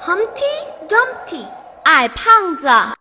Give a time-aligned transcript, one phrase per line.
[0.00, 0.42] Humpty
[0.88, 1.46] Dumpty，
[1.84, 2.97] 矮胖子。